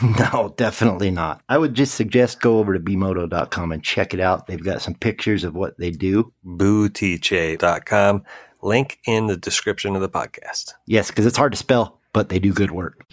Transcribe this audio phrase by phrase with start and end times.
[0.18, 1.42] No, definitely not.
[1.48, 4.46] I would just suggest go over to bmoto.com and check it out.
[4.46, 6.32] They've got some pictures of what they do.
[6.46, 8.22] Bootiche.com.
[8.62, 10.74] Link in the description of the podcast.
[10.86, 13.04] Yes, because it's hard to spell, but they do good work.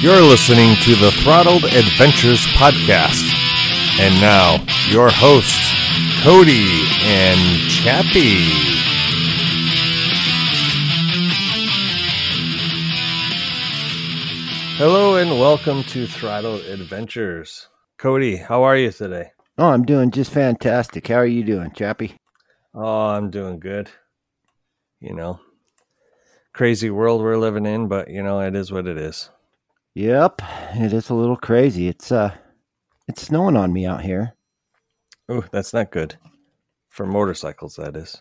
[0.00, 3.22] You're listening to the Throttled Adventures podcast.
[4.00, 5.70] And now, your hosts,
[6.24, 6.66] Cody
[7.04, 8.71] and Chappie.
[14.82, 17.68] Hello and welcome to Throttle Adventures.
[17.98, 19.30] Cody, how are you today?
[19.56, 21.06] Oh, I'm doing just fantastic.
[21.06, 22.16] How are you doing, Chappie?
[22.74, 23.88] Oh, I'm doing good.
[24.98, 25.38] You know,
[26.52, 29.30] crazy world we're living in, but you know, it is what it is.
[29.94, 30.42] Yep,
[30.74, 31.86] it is a little crazy.
[31.86, 32.34] It's uh
[33.06, 34.34] it's snowing on me out here.
[35.28, 36.16] Oh, that's not good.
[36.88, 38.20] For motorcycles, that is.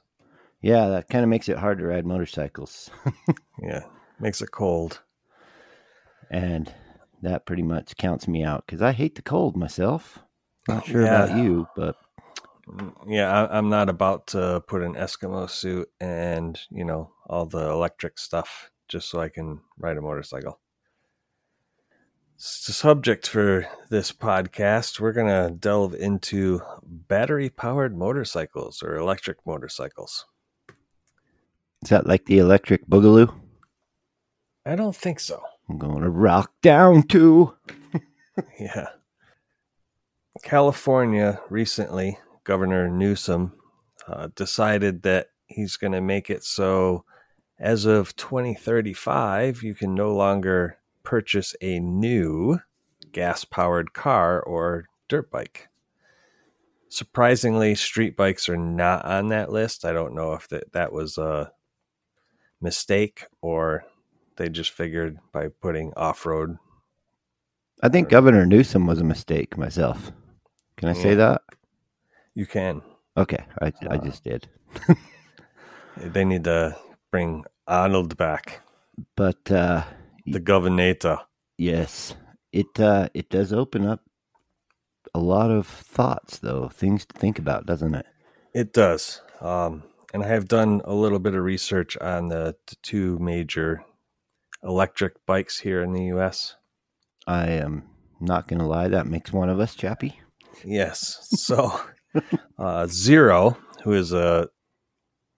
[0.62, 2.92] Yeah, that kind of makes it hard to ride motorcycles.
[3.60, 3.82] Yeah,
[4.20, 5.02] makes it cold.
[6.32, 6.74] And
[7.22, 10.18] that pretty much counts me out because I hate the cold myself.
[10.68, 11.26] Not sure yeah.
[11.26, 11.96] about you, but
[12.68, 17.46] Mm, Yeah, I, I'm not about to put an Eskimo suit and you know all
[17.46, 20.60] the electric stuff just so I can ride a motorcycle.
[22.40, 30.26] S- The subject for this podcast, we're gonna delve into battery-powered motorcycles or electric motorcycles.
[31.84, 33.34] is that like the electric boogaloo?
[34.66, 35.42] I don't think so.
[35.72, 37.56] I'm going to rock down to.
[38.58, 38.88] Yeah.
[40.42, 43.54] California recently, Governor Newsom
[44.08, 47.04] uh, decided that he's going to make it so
[47.60, 52.60] as of 2035, you can no longer purchase a new
[53.12, 55.68] gas powered car or dirt bike.
[56.90, 59.84] Surprisingly, street bikes are not on that list.
[59.84, 61.52] I don't know if that, that was a
[62.62, 63.84] mistake or
[64.42, 66.58] they just figured by putting off road
[67.84, 70.12] I think Governor Newsom was a mistake myself.
[70.78, 71.42] Can I say that?
[72.36, 72.82] you can.
[73.18, 74.48] Okay, I, I Uh, just did.
[75.98, 76.76] They need to
[77.12, 78.62] bring Arnold back,
[79.16, 79.84] But uh,
[80.26, 80.96] the governor.
[81.58, 82.16] yes,
[82.52, 84.02] it uh, it does open up
[85.14, 88.06] a lot of thoughts, though things to think about, doesn't it?
[88.54, 89.22] It does.
[89.42, 93.84] Um, and I have done a little bit of research on the, the two major
[94.64, 96.56] electric bikes here in the U.S.
[97.28, 97.84] I am
[98.20, 98.88] not going to lie.
[98.88, 100.20] That makes one of us, Chappie.
[100.66, 101.28] Yes.
[101.38, 101.80] So,
[102.60, 104.50] uh, Zero, who is a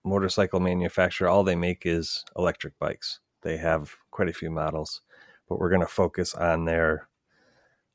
[0.04, 3.20] motorcycle manufacturer, all they make is electric bikes.
[3.42, 5.00] They have quite a few models,
[5.48, 7.08] but we're going to focus on their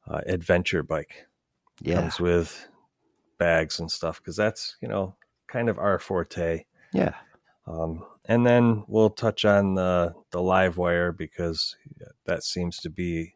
[0.07, 1.27] uh, adventure bike.
[1.81, 2.67] Yeah, Comes with
[3.37, 5.15] bags and stuff because that's you know
[5.47, 6.65] kind of our forte.
[6.93, 7.13] yeah.
[7.69, 11.75] Um, and then we'll touch on the the live wire because
[12.25, 13.35] that seems to be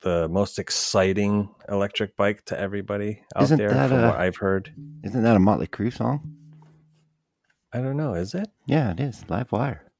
[0.00, 4.36] the most exciting electric bike to everybody out Isn't there that from a- what I've
[4.36, 4.72] heard.
[5.02, 6.36] Isn't that a Motley Crue song?
[7.72, 8.48] I don't know, is it?
[8.66, 9.24] Yeah, it is.
[9.28, 9.90] Live wire.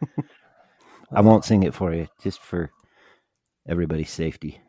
[1.12, 2.70] I won't sing it for you, just for
[3.66, 4.60] everybody's safety.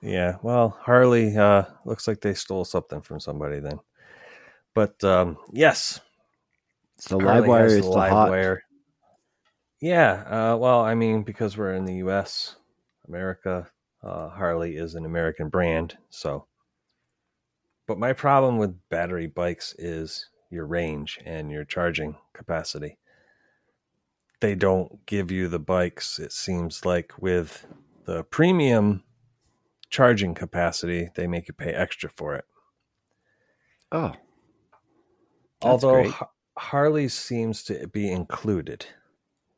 [0.00, 3.80] Yeah, well, Harley uh, looks like they stole something from somebody then.
[4.74, 6.00] But um, yes,
[6.98, 8.30] So Harley live wire is the live hot.
[8.30, 8.62] wire.
[9.80, 12.56] Yeah, uh, well, I mean, because we're in the U.S.,
[13.06, 13.68] America,
[14.02, 15.98] uh, Harley is an American brand.
[16.08, 16.46] So,
[17.86, 22.98] but my problem with battery bikes is your range and your charging capacity.
[24.40, 26.18] They don't give you the bikes.
[26.18, 27.66] It seems like with
[28.04, 29.02] the premium
[29.90, 32.44] charging capacity, they make you pay extra for it.
[33.92, 34.12] Oh,
[35.62, 36.14] Although great.
[36.56, 38.86] Har- Harley seems to be included,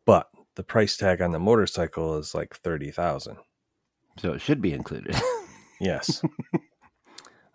[0.04, 3.36] but the price tag on the motorcycle is like thirty thousand.
[4.18, 5.14] so it should be included.
[5.78, 6.22] Yes.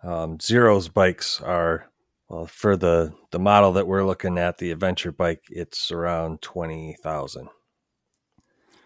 [0.04, 1.90] um, Zero's bikes are
[2.28, 5.42] well for the the model that we're looking at, the adventure bike.
[5.50, 7.48] It's around twenty thousand,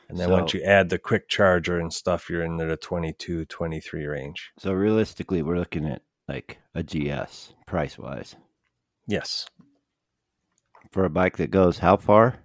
[0.09, 4.06] and then once you add the quick charger and stuff, you're in the 22, 23
[4.06, 4.52] range.
[4.59, 8.37] so realistically, we're looking at like a GS price wise
[9.06, 9.47] Yes.
[10.96, 12.38] For a bike that goes how far?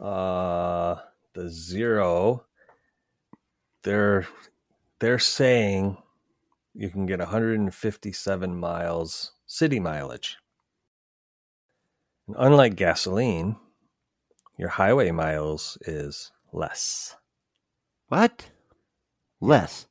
[0.00, 0.96] Uh,
[1.34, 2.46] the Zero,
[3.82, 4.26] they're
[5.00, 5.98] they're saying
[6.72, 10.38] you can get 157 miles city mileage.
[12.26, 13.56] And unlike gasoline,
[14.56, 17.16] your highway miles is less.
[18.08, 18.48] What?
[19.42, 19.84] Less.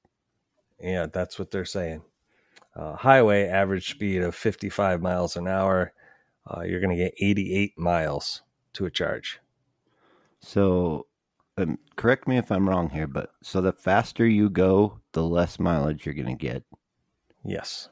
[0.82, 2.02] Yeah, that's what they're saying.
[2.76, 5.94] Uh, highway average speed of 55 miles an hour.
[6.48, 8.42] Uh, you're going to get 88 miles
[8.74, 9.40] to a charge.
[10.40, 11.08] So,
[11.58, 15.60] um, correct me if I'm wrong here, but so the faster you go, the less
[15.60, 16.64] mileage you're going to get.
[17.44, 17.90] Yes.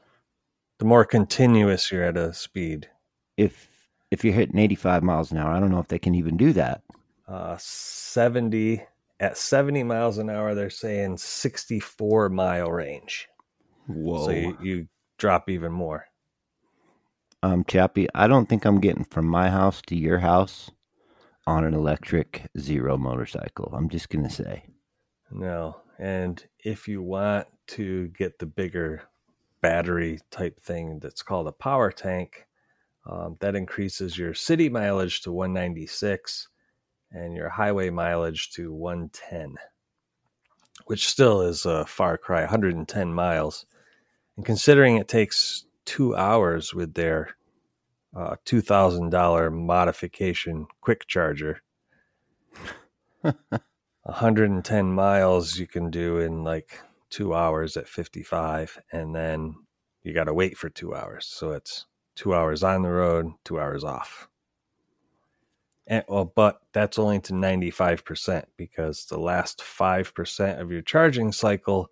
[0.78, 2.88] The more continuous you're at a speed,
[3.36, 6.36] If if you're hitting 85 miles an hour, I don't know if they can even
[6.36, 6.82] do that.
[7.26, 8.84] uh, 70
[9.20, 13.28] at 70 miles an hour, they're saying 64 mile range.
[13.86, 14.26] Whoa.
[14.26, 16.06] So you, you drop even more.
[17.44, 20.70] Um, Chappie, I don't think I'm getting from my house to your house
[21.46, 23.70] on an electric zero motorcycle.
[23.76, 24.64] I'm just to say.
[25.30, 25.76] No.
[25.98, 29.02] And if you want to get the bigger
[29.60, 32.46] battery type thing that's called a power tank,
[33.04, 36.48] um, that increases your city mileage to 196
[37.12, 39.56] and your highway mileage to 110,
[40.86, 43.66] which still is a far cry 110 miles.
[44.38, 47.36] And considering it takes two hours with their
[48.16, 51.62] uh, $2,000 modification quick charger,
[53.22, 56.78] 110 miles you can do in like
[57.10, 59.54] two hours at 55 and then
[60.02, 61.26] you got to wait for two hours.
[61.26, 64.28] So it's two hours on the road two hours off.
[65.86, 71.90] And, well but that's only to 95% because the last 5% of your charging cycle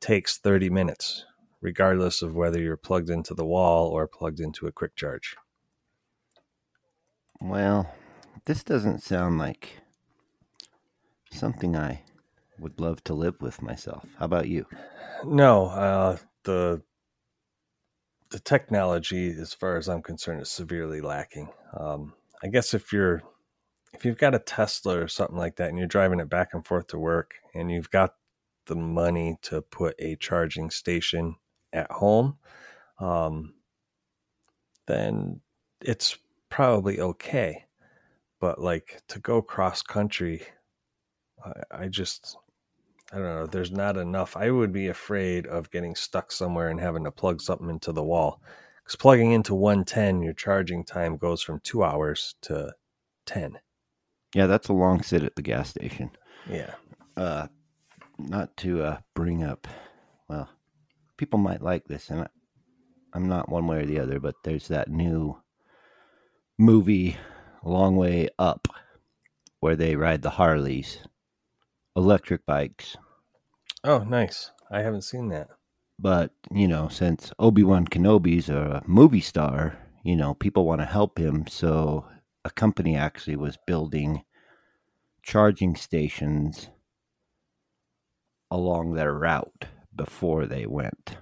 [0.00, 1.24] takes 30 minutes
[1.60, 5.36] regardless of whether you're plugged into the wall or plugged into a quick charge
[7.40, 7.94] Well,
[8.44, 9.78] this doesn't sound like
[11.30, 12.02] something I
[12.58, 14.04] would love to live with myself.
[14.18, 14.66] How about you?
[15.24, 16.82] No, uh, the
[18.30, 21.48] the technology, as far as I'm concerned, is severely lacking.
[21.76, 23.22] Um, I guess if you're
[23.92, 26.64] if you've got a Tesla or something like that, and you're driving it back and
[26.64, 28.14] forth to work, and you've got
[28.66, 31.36] the money to put a charging station
[31.72, 32.36] at home,
[32.98, 33.54] um,
[34.86, 35.40] then
[35.80, 36.16] it's
[36.48, 37.64] probably okay.
[38.40, 40.42] But like to go cross country,
[41.44, 42.36] I, I just
[43.12, 43.46] I don't know.
[43.46, 44.36] There's not enough.
[44.36, 48.04] I would be afraid of getting stuck somewhere and having to plug something into the
[48.04, 48.40] wall.
[48.84, 52.72] Because plugging into 110, your charging time goes from two hours to
[53.26, 53.58] 10.
[54.34, 56.10] Yeah, that's a long sit at the gas station.
[56.48, 56.74] Yeah.
[57.16, 57.48] Uh,
[58.18, 59.66] not to uh, bring up,
[60.28, 60.48] well,
[61.20, 62.28] people might like this, and I,
[63.12, 65.38] I'm not one way or the other, but there's that new
[66.58, 67.18] movie,
[67.62, 68.66] Long Way Up,
[69.60, 70.96] where they ride the Harleys,
[71.94, 72.96] electric bikes.
[73.84, 74.50] Oh, nice.
[74.70, 75.48] I haven't seen that.
[75.98, 80.86] But, you know, since Obi Wan Kenobi's a movie star, you know, people want to
[80.86, 81.46] help him.
[81.46, 82.06] So
[82.46, 84.22] a company actually was building
[85.22, 86.70] charging stations
[88.50, 89.66] along their route
[90.04, 91.18] before they went.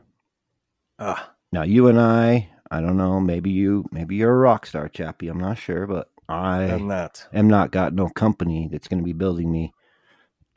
[0.98, 4.88] Ah, Now, you and I, I don't know, maybe you, maybe you're a rock star,
[4.88, 5.28] Chappie.
[5.28, 7.26] I'm not sure, but I I'm not.
[7.32, 9.72] am not got no company that's going to be building me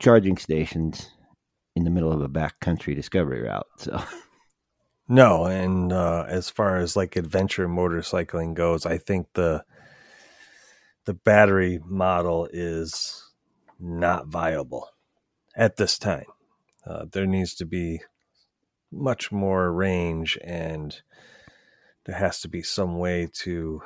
[0.00, 1.10] charging stations
[1.76, 3.66] in the middle of a backcountry discovery route.
[3.78, 4.02] So,
[5.08, 9.64] No, and uh, as far as like adventure motorcycling goes, I think the
[11.06, 13.30] the battery model is
[13.80, 14.88] not viable
[15.56, 16.26] at this time.
[16.86, 18.00] Uh, there needs to be
[18.92, 20.94] much more range, and
[22.04, 23.82] there has to be some way to,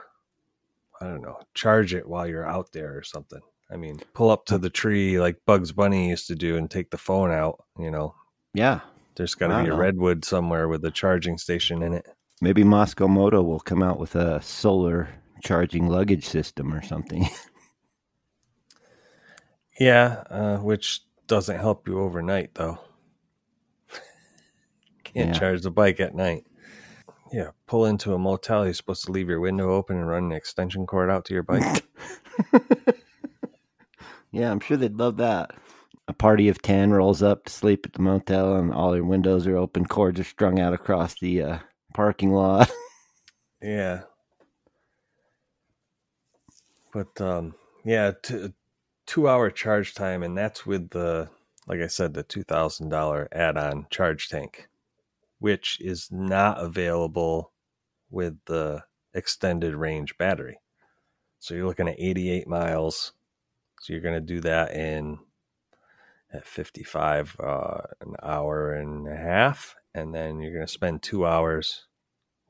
[1.01, 3.41] I don't know, charge it while you're out there or something.
[3.71, 6.91] I mean, pull up to the tree like Bugs Bunny used to do and take
[6.91, 7.65] the phone out.
[7.79, 8.15] You know,
[8.55, 8.81] yeah,
[9.17, 9.77] there's got to be a know.
[9.77, 12.07] redwood somewhere with a charging station in it.
[12.41, 15.09] maybe Mosko Moto will come out with a solar
[15.43, 17.29] charging luggage system or something.
[19.79, 22.79] Yeah, uh, which doesn't help you overnight, though.
[25.17, 25.39] Can't Yeah.
[25.39, 26.47] charge the bike at night.
[27.33, 28.65] Yeah, pull into a motel.
[28.65, 31.43] You're supposed to leave your window open and run an extension cord out to your
[31.43, 31.85] bike.
[34.33, 35.53] Yeah, I'm sure they'd love that.
[36.09, 39.47] A party of 10 rolls up to sleep at the motel and all their windows
[39.47, 41.59] are open, cords are strung out across the uh,
[41.95, 42.71] parking lot.
[43.63, 44.03] yeah.
[46.93, 47.55] But um,
[47.85, 48.53] yeah, t-
[49.07, 51.29] two hour charge time, and that's with the,
[51.67, 54.69] like I said, the two thousand dollar add on charge tank,
[55.39, 57.53] which is not available
[58.11, 58.83] with the
[59.15, 60.59] extended range battery.
[61.39, 63.13] So you're looking at eighty eight miles.
[63.81, 65.19] So you're going to do that in
[66.33, 71.25] at 55 uh, an hour and a half and then you're going to spend 2
[71.25, 71.87] hours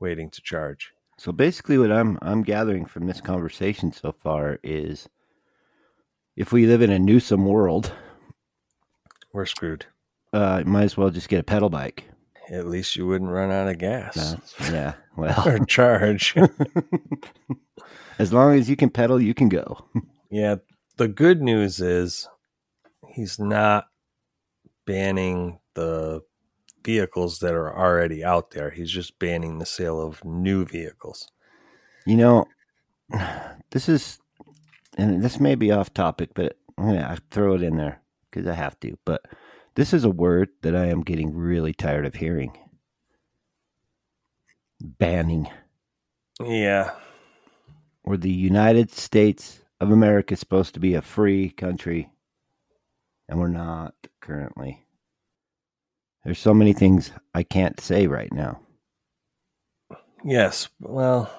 [0.00, 5.08] waiting to charge So basically, what I'm I'm gathering from this conversation so far is,
[6.36, 7.92] if we live in a Newsom world,
[9.32, 9.86] we're screwed
[10.32, 12.04] uh, might as well just get a pedal bike.
[12.50, 14.14] At least you wouldn't run out of gas.
[14.14, 16.34] That's- yeah, well, or charge.
[18.18, 19.84] As long as you can pedal, you can go.
[20.30, 20.56] yeah
[20.96, 22.28] the good news is
[23.08, 23.86] he's not
[24.86, 26.22] banning the
[26.84, 28.70] vehicles that are already out there.
[28.70, 31.28] He's just banning the sale of new vehicles.
[32.06, 32.44] You know,
[33.70, 34.18] this is,
[34.96, 38.00] and this may be off topic, but yeah, I'm gonna throw it in there
[38.30, 38.96] because I have to.
[39.04, 39.22] But
[39.76, 42.56] this is a word that I am getting really tired of hearing.
[44.80, 45.48] Banning.
[46.42, 46.90] yeah
[48.02, 52.10] Where the United States of America is supposed to be a free country,
[53.28, 54.86] and we're not currently.
[56.24, 58.60] There's so many things I can't say right now.
[60.24, 61.30] Yes, well,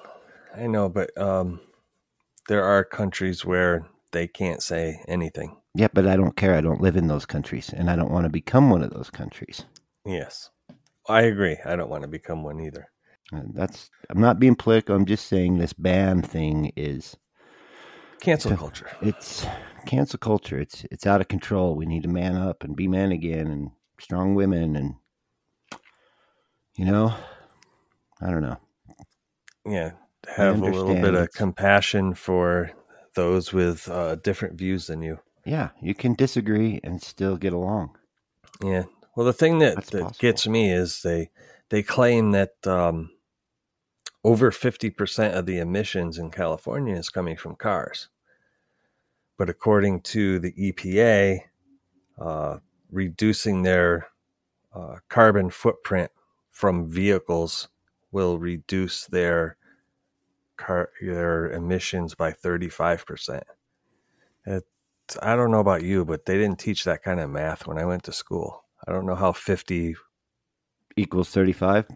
[0.56, 1.60] I know, but um,
[2.48, 5.56] there are countries where they can't say anything.
[5.78, 6.56] Yeah, but I don't care.
[6.56, 9.10] I don't live in those countries, and I don't want to become one of those
[9.10, 9.64] countries.
[10.04, 10.50] Yes,
[11.08, 11.56] I agree.
[11.64, 12.90] I don't want to become one either.
[13.30, 14.96] And that's I'm not being political.
[14.96, 17.16] I'm just saying this ban thing is
[18.18, 18.90] Cancel culture.
[19.02, 19.46] it's
[19.86, 20.58] cancel culture.
[20.58, 21.76] It's it's out of control.
[21.76, 23.70] We need to man up and be men again and
[24.00, 24.94] strong women and
[26.76, 27.14] you know,
[28.20, 28.56] I don't know.
[29.64, 29.92] Yeah,
[30.26, 32.72] have a little bit of compassion for
[33.14, 35.20] those with uh, different views than you.
[35.48, 37.96] Yeah, you can disagree and still get along.
[38.62, 38.84] Yeah.
[39.16, 40.18] Well, the thing that, That's that possible.
[40.20, 41.30] gets me is they
[41.70, 43.10] they claim that um,
[44.22, 48.08] over fifty percent of the emissions in California is coming from cars,
[49.38, 51.40] but according to the EPA,
[52.20, 52.58] uh,
[52.90, 54.08] reducing their
[54.74, 56.10] uh, carbon footprint
[56.50, 57.68] from vehicles
[58.12, 59.56] will reduce their
[60.58, 63.44] car their emissions by thirty five percent.
[65.22, 67.84] I don't know about you, but they didn't teach that kind of math when I
[67.84, 68.64] went to school.
[68.86, 69.96] I don't know how 50
[70.96, 71.86] Equals 35.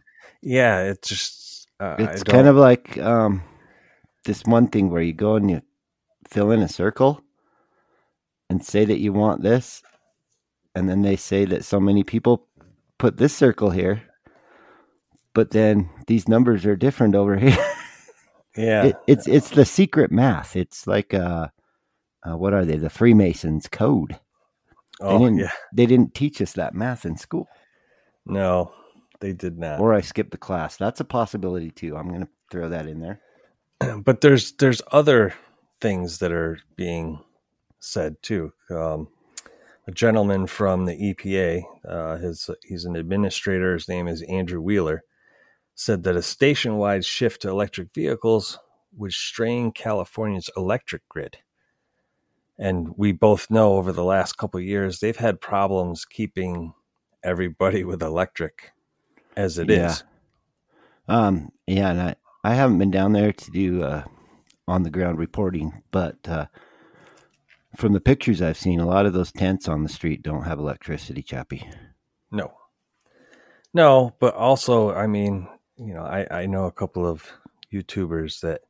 [0.43, 3.43] Yeah, it's just uh, it's kind of like um
[4.25, 5.63] this one thing where you go and you
[6.29, 7.21] fill in a circle
[8.49, 9.83] and say that you want this
[10.75, 12.47] and then they say that so many people
[12.99, 14.03] put this circle here
[15.35, 17.59] but then these numbers are different over here
[18.57, 18.85] yeah.
[18.85, 21.49] it, it's it's the secret math it's like uh,
[22.27, 24.19] uh what are they the freemasons code
[25.01, 25.51] oh, didn't- yeah.
[25.73, 27.49] they didn't teach us that math in school
[28.27, 28.73] No,
[29.21, 29.81] they did not.
[29.81, 33.21] or i skipped the class that's a possibility too i'm gonna throw that in there
[34.05, 35.35] but there's there's other
[35.81, 37.19] things that are being
[37.81, 38.53] said too.
[38.71, 39.09] Um,
[39.89, 43.75] a gentleman from the EPA, uh, his he's an administrator.
[43.75, 45.03] His name is Andrew Wheeler.
[45.75, 48.59] Said that a station-wide shift to electric vehicles
[48.97, 51.39] would strain California's electric grid.
[52.59, 56.75] And we both know over the last couple of years they've had problems keeping
[57.23, 58.73] everybody with electric
[59.37, 60.05] as it is.
[61.09, 61.27] Yeah.
[61.27, 64.05] Um, yeah, and I, I haven't been down there to do uh,
[64.69, 66.47] on the ground reporting, but uh,
[67.77, 70.59] from the pictures I've seen, a lot of those tents on the street don't have
[70.59, 71.69] electricity, Chappie.
[72.31, 72.53] No.
[73.75, 77.25] No, but also, I mean, you know, I, I know a couple of
[77.73, 78.63] YouTubers that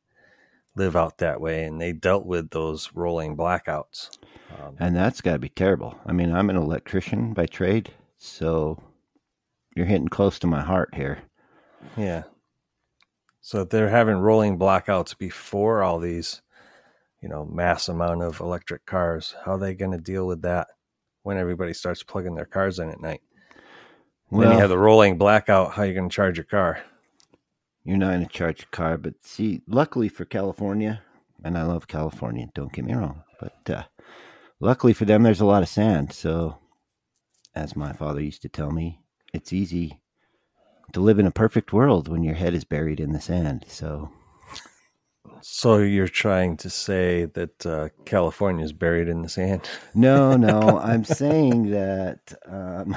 [0.75, 4.17] live out that way and they dealt with those rolling blackouts.
[4.59, 5.97] Um, And that's got to be terrible.
[6.05, 8.81] I mean, I'm an electrician by trade, so
[9.75, 11.19] you're hitting close to my heart here.
[11.97, 12.23] yeah.
[13.45, 16.41] So they're having rolling blackouts before all these,
[17.21, 19.35] you know, mass amount of electric cars.
[19.43, 20.67] How are they going to deal with that
[21.23, 23.21] when everybody starts plugging their cars in at night?
[24.31, 25.73] And then you have the rolling blackout.
[25.73, 26.79] How are you going to charge your car?
[27.85, 31.01] You're not going to charge car, but see, luckily for California,
[31.43, 33.83] and I love California, don't get me wrong, but uh,
[34.59, 36.13] luckily for them, there's a lot of sand.
[36.13, 36.57] So,
[37.55, 38.99] as my father used to tell me,
[39.33, 40.01] it's easy
[40.93, 43.65] to live in a perfect world when your head is buried in the sand.
[43.67, 44.11] So
[45.41, 49.69] So you're trying to say that uh, California is buried in the sand?
[49.93, 52.95] no, no, I'm saying that um,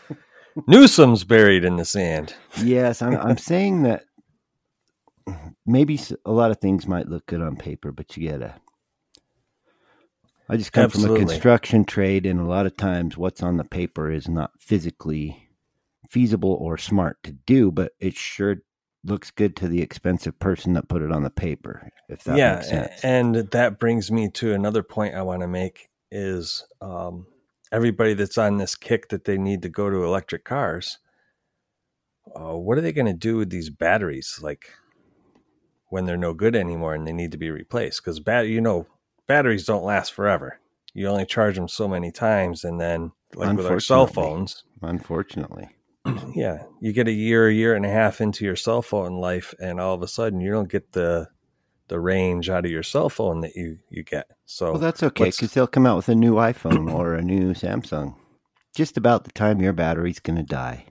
[0.66, 2.34] Newsom's buried in the sand.
[2.62, 4.04] yes, I'm I'm saying that
[5.66, 8.54] maybe a lot of things might look good on paper, but you gotta.
[10.48, 13.64] I just come from a construction trade, and a lot of times what's on the
[13.64, 15.48] paper is not physically
[16.08, 18.56] feasible or smart to do, but it sure
[19.04, 21.88] looks good to the expensive person that put it on the paper.
[22.08, 23.00] If that yeah, makes sense.
[23.02, 27.26] and that brings me to another point I want to make is um,
[27.72, 30.98] everybody that's on this kick that they need to go to electric cars.
[32.36, 34.38] Uh, what are they going to do with these batteries?
[34.40, 34.70] Like
[35.92, 38.02] when they're no good anymore and they need to be replaced?
[38.02, 38.86] Because bat, you know,
[39.26, 40.58] batteries don't last forever.
[40.94, 45.68] You only charge them so many times, and then like with our cell phones, Unfortunately.
[46.34, 49.54] yeah, you get a year, a year and a half into your cell phone life,
[49.60, 51.28] and all of a sudden you don't get the
[51.88, 54.26] the range out of your cell phone that you you get.
[54.44, 57.54] So Well, that's okay because they'll come out with a new iPhone or a new
[57.54, 58.16] Samsung
[58.74, 60.86] just about the time your battery's going to die.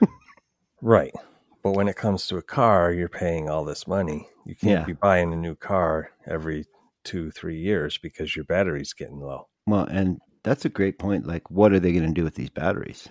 [0.82, 1.12] right.
[1.62, 4.28] But when it comes to a car, you're paying all this money.
[4.44, 4.84] You can't Yeah.
[4.84, 6.66] be buying a new car every
[7.04, 9.48] two, three years because your battery's getting low.
[9.66, 11.26] Well, and that's a great point.
[11.26, 13.08] Like, what are they going to do with these batteries?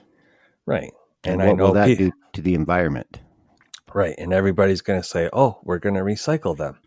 [0.65, 0.91] Right.
[1.23, 3.21] And, And, I what know will that pe- do to the environment?
[3.93, 4.15] Right.
[4.17, 6.77] And everybody's going to say, oh, we're going to recycle them.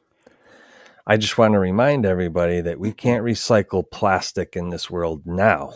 [1.06, 5.72] I just want to remind everybody that we can't recycle plastic in this world now.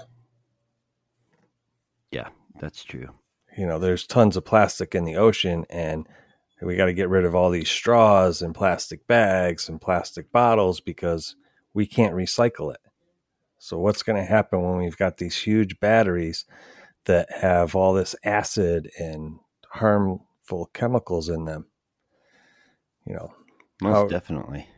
[2.10, 2.28] Yeah,
[2.58, 3.08] that's true.
[3.58, 6.06] You know, there's tons of plastic in the ocean, and
[6.62, 10.78] we got to get rid of all these straws and plastic bags and plastic bottles
[10.78, 11.34] because
[11.74, 12.80] we can't recycle it.
[13.58, 16.44] So, what's going to happen when we've got these huge batteries
[17.06, 19.40] that have all this acid and
[19.72, 21.66] harmful chemicals in them?
[23.04, 23.34] You know,
[23.82, 24.68] Most How- definitely.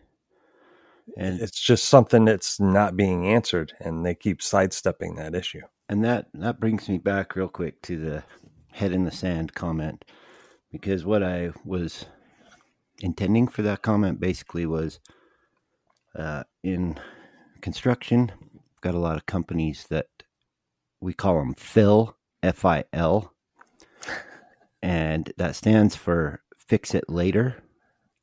[1.19, 5.63] And it's just something that's not being answered, and they keep sidestepping that issue.
[5.91, 8.23] and that that brings me back real quick to the
[8.73, 10.05] head in the sand comment
[10.71, 12.07] because what I was
[13.01, 15.01] intending for that comment basically was
[16.17, 16.99] uh, in
[17.61, 18.33] construction,
[18.81, 20.07] got a lot of companies that
[21.01, 23.33] we call them FIL, F I L,
[24.83, 27.63] and that stands for fix it later.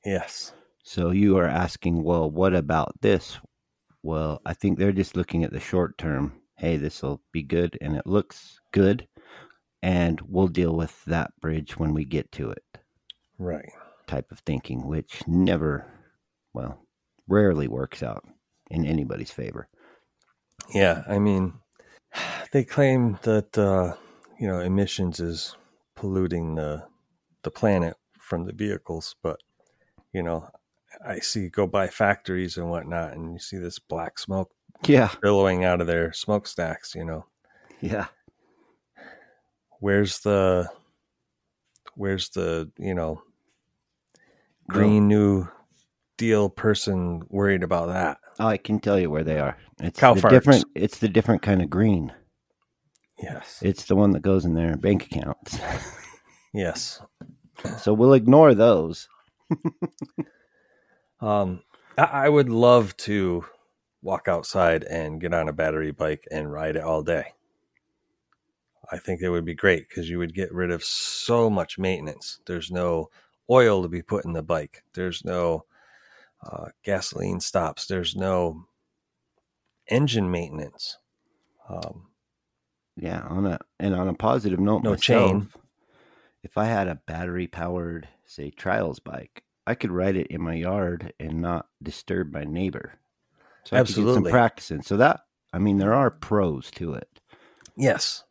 [0.06, 0.54] Yes.
[0.84, 3.38] So you are asking, well, what about this?
[4.04, 6.34] Well, I think they're just looking at the short term.
[6.56, 9.06] Hey, this will be good and it looks good.
[9.84, 12.64] And we'll deal with that bridge when we get to it
[13.38, 13.70] Right.
[14.08, 15.86] type of thinking, which never,
[16.54, 16.82] well,
[17.28, 18.24] rarely works out
[18.72, 19.68] in anybody's favor.
[20.74, 21.54] Yeah, I mean,
[22.52, 23.96] they claim that uh,
[24.40, 25.56] you know emissions is
[25.96, 26.86] polluting the
[27.44, 29.40] the planet from the vehicles, but
[30.14, 30.50] you know,
[31.06, 34.52] I see go by factories and whatnot, and you see this black smoke
[34.86, 35.12] Yeah.
[35.22, 36.96] billowing out of their smokestacks.
[36.96, 37.26] You know,
[37.82, 38.08] Yeah.
[39.80, 40.70] Where's the
[41.96, 43.22] where's the you know
[44.68, 45.48] green new
[46.18, 48.18] deal person worried about that?
[48.40, 49.58] oh I can tell you where they are.
[49.80, 50.30] It's Cow the farts.
[50.30, 50.66] different.
[50.76, 52.14] It's the different kind of green.
[53.22, 55.58] Yes, It's the one that goes in their bank accounts.
[56.54, 57.02] yes.
[57.80, 59.08] so we'll ignore those.
[61.20, 61.62] Um,
[61.98, 63.44] I, I would love to
[64.04, 67.34] walk outside and get on a battery bike and ride it all day.
[68.92, 72.40] I think it would be great because you would get rid of so much maintenance.
[72.46, 73.10] There's no
[73.50, 74.84] oil to be put in the bike.
[74.94, 75.66] There's no
[76.46, 77.86] uh, gasoline stops.
[77.88, 78.66] There's no
[79.88, 80.98] engine maintenance.
[81.70, 82.08] Um,
[82.96, 85.50] Yeah, on a and on a positive note, No myself, chain.
[86.44, 90.54] If I had a battery powered, say, trials bike, I could ride it in my
[90.54, 92.94] yard and not disturb my neighbor.
[93.66, 94.14] So I Absolutely.
[94.14, 94.82] some practicing.
[94.82, 95.22] So that
[95.52, 97.20] I mean, there are pros to it.
[97.76, 98.24] Yes.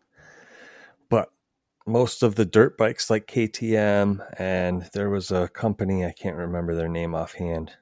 [1.87, 6.75] Most of the dirt bikes like KTM and there was a company I can't remember
[6.75, 7.73] their name offhand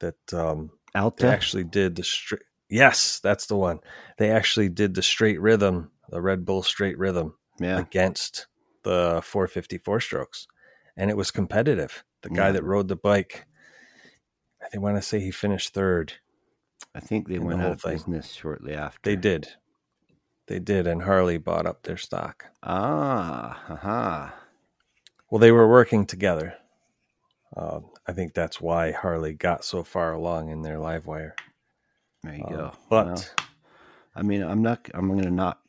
[0.00, 3.80] that um Alta, actually did the straight Yes, that's the one.
[4.18, 8.46] They actually did the straight rhythm, the Red Bull straight rhythm yeah, against
[8.84, 10.46] the 454 strokes.
[10.96, 12.04] And it was competitive.
[12.22, 12.52] The guy Yeah.
[12.52, 13.46] that rode the bike
[14.62, 16.14] I think want to say he finished third.
[16.94, 17.92] I think they in the went out of thing.
[17.92, 18.98] business shortly after.
[19.02, 19.48] They did.
[20.48, 22.46] They did and Harley bought up their stock.
[22.62, 24.30] Ah, haha.
[25.30, 26.56] Well, they were working together.
[27.54, 31.34] Uh, I think that's why Harley got so far along in their live wire.
[32.22, 32.72] There you Uh, go.
[32.88, 33.24] but Well,
[34.14, 34.88] I mean, I'm not.
[34.94, 35.60] I'm going to not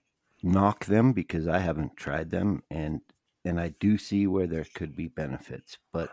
[0.41, 3.01] knock them because I haven't tried them, and
[3.45, 6.09] and I do see where there could be benefits, but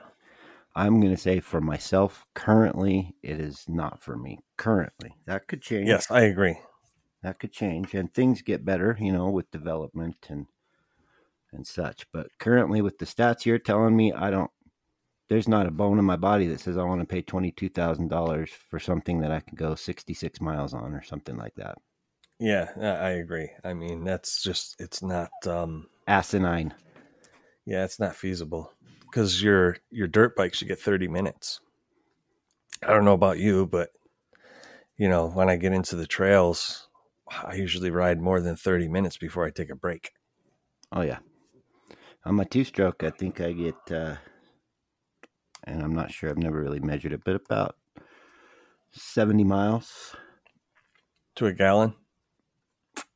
[0.74, 4.40] I'm going to say for myself, currently, it is not for me.
[4.56, 5.88] Currently, that could change.
[5.88, 6.58] Yes, I agree.
[7.26, 10.46] That could change, and things get better, you know, with development and
[11.52, 12.06] and such.
[12.12, 14.50] But currently, with the stats you're telling me, I don't.
[15.28, 17.68] There's not a bone in my body that says I want to pay twenty two
[17.68, 21.56] thousand dollars for something that I can go sixty six miles on or something like
[21.56, 21.78] that.
[22.38, 23.50] Yeah, I I agree.
[23.64, 25.30] I mean, that's just it's not.
[25.48, 26.72] um Asinine.
[27.64, 31.58] Yeah, it's not feasible because your your dirt bike should get 30 minutes.
[32.84, 33.90] I don't know about you, but
[34.96, 36.85] you know, when I get into the trails,
[37.30, 40.12] I usually ride more than 30 minutes before I take a break.
[40.92, 41.18] Oh yeah.
[42.24, 44.16] On my two stroke, I think I get, uh,
[45.64, 46.28] and I'm not sure.
[46.30, 47.76] I've never really measured it, but about
[48.92, 50.14] seventy miles.
[51.36, 51.94] To a gallon?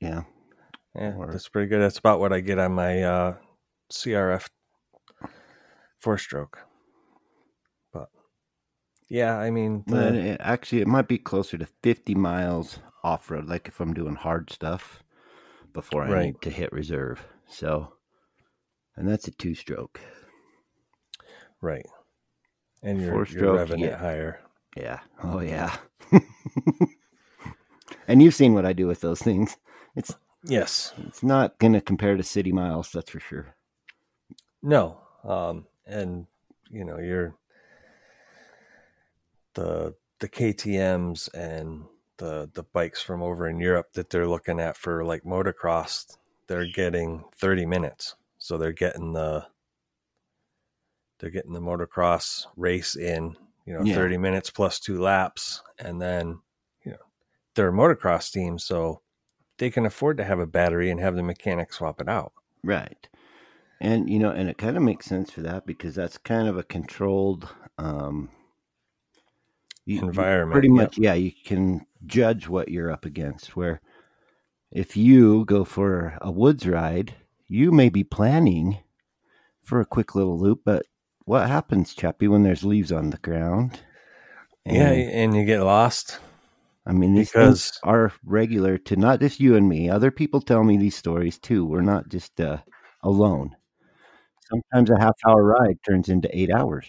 [0.01, 0.23] Yeah.
[0.95, 1.81] Yeah, Or- that's pretty good.
[1.81, 3.37] That's about what I get on my uh,
[3.93, 4.49] CRF
[6.01, 6.59] four stroke.
[7.93, 8.11] But
[9.09, 13.47] yeah, I mean, the- it- actually, it might be closer to 50 miles off road,
[13.49, 15.03] like if I'm doing hard stuff
[15.73, 16.25] before I Right.
[16.27, 17.27] need to hit reserve.
[17.49, 17.95] So,
[18.97, 20.01] and that's a two stroke.
[21.61, 21.87] right.
[22.83, 23.87] And you're, Four you're stroke, revving yeah.
[23.89, 24.41] it higher.
[24.77, 25.01] Yeah.
[25.23, 25.77] Oh, yeah.
[28.09, 29.57] and you've seen what I do with those things.
[29.97, 30.95] It's Yes.
[31.07, 33.55] it's not going to compare to city miles, that's for sure.
[34.63, 34.99] No.
[35.25, 36.27] Um, and
[36.71, 37.35] you know, you're
[39.55, 41.85] the the KTM's and
[42.21, 46.67] the the bikes from over in Europe that they're looking at for like motocross, they're
[46.67, 48.15] getting 30 minutes.
[48.39, 49.47] So they're getting the
[51.19, 53.95] they're getting the motocross race in, you know, Yeah.
[53.95, 56.41] 30 minutes plus two laps and then,
[56.85, 56.99] you know,
[57.55, 59.03] they're a motocross team, so
[59.59, 62.33] they can afford to have a battery and have the mechanic swap it out.
[62.65, 63.09] Right.
[63.81, 66.57] And you know, and it kind of makes sense for that because that's kind of
[66.59, 68.31] a controlled um
[69.87, 73.81] you- Environment, Pretty much, yeah, you can judge what you're up against where
[74.71, 77.15] if you go for a woods ride,
[77.49, 78.79] you may be planning
[79.63, 80.87] for a quick little loop, but
[81.25, 83.81] what happens, Chappie, when there's leaves on the ground?
[84.65, 86.19] yeah, And, and you get lost.
[86.87, 89.89] I mean, these because- things are regular to not just you and me.
[89.91, 91.65] Other people tell me these stories too.
[91.67, 92.59] We're not just uh,
[93.03, 93.55] alone.
[94.49, 96.87] Sometimes a half hour ride turns into eight hours.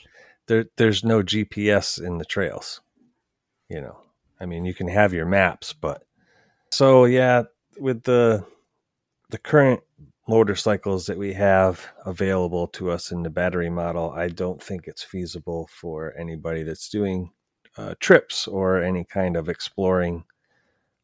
[0.51, 2.81] There there's no GPS in the trails.
[3.69, 3.97] You know,
[4.37, 6.03] I mean, you can have your maps, but
[6.71, 7.43] so yeah,
[7.79, 8.45] with the
[9.29, 9.79] the current
[10.27, 15.03] motorcycles that we have available to us in the battery model, I don't think it's
[15.03, 17.31] feasible for anybody that's doing
[17.77, 20.25] uh, trips or any kind of exploring.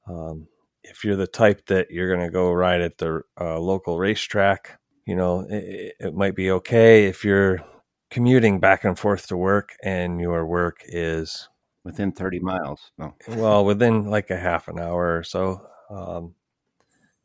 [0.10, 0.50] Um,
[0.84, 4.78] if you're the type that you're going to go ride at the uh, local racetrack,
[5.06, 7.06] you know, it, it might be okay.
[7.06, 7.62] If you're
[8.10, 11.50] commuting back and forth to work and your work is
[11.84, 12.92] Within 30 miles.
[12.98, 13.16] No.
[13.30, 16.36] well within like a half an hour or so um,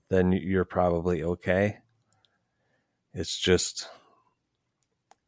[0.09, 1.79] then you're probably okay
[3.15, 3.89] it's just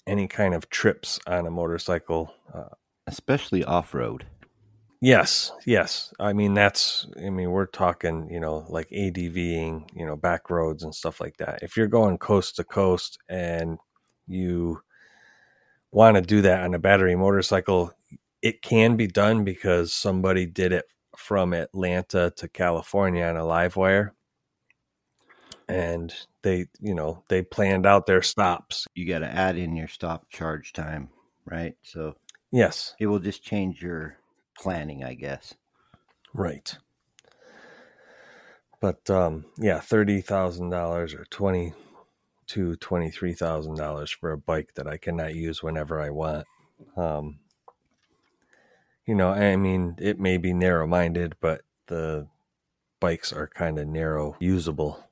[0.07, 2.69] any kind of trips on a motorcycle uh,
[3.07, 4.25] Especially off road.
[5.01, 10.17] yes yes i mean that's i mean we're talking you know like adving you know
[10.17, 13.79] back roads and stuff like that if you're going coast to coast and
[14.29, 14.81] you
[15.95, 17.93] want to do that on a battery motorcycle
[18.43, 23.77] it can be done because somebody did it from atlanta to california on a live
[23.77, 24.15] wire
[25.69, 29.89] and they you know they planned out their stops You got to add in your
[29.89, 31.09] stop charge time,
[31.47, 31.75] right?
[31.83, 32.17] So
[32.53, 34.17] yes it will just change your
[34.59, 35.55] planning, I guess.
[36.33, 36.77] Right.
[38.81, 41.73] But um yeah, thirty thousand dollars or twenty
[42.49, 46.47] to twenty three thousand dollars for a bike that I cannot use whenever I want.
[46.97, 47.39] Um
[49.07, 52.27] you know, I mean it may be narrow minded, but the
[53.01, 55.05] bikes are kind of narrow usable.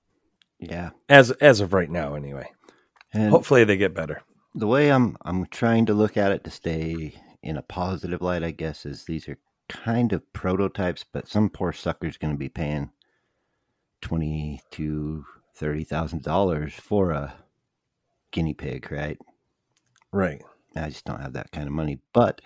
[0.58, 0.90] Yeah.
[1.08, 2.50] As as of right now anyway.
[3.12, 4.22] And Hopefully they get better.
[4.54, 8.42] the way I'm I'm trying to look at it to stay in a positive light,
[8.44, 12.48] I guess, is these are kind of prototypes, but some poor sucker's going to be
[12.48, 12.90] paying
[14.00, 17.34] twenty to thirty thousand dollars for a
[18.30, 19.18] guinea pig, right?
[20.12, 20.42] Right.
[20.76, 22.00] I just don't have that kind of money.
[22.12, 22.40] But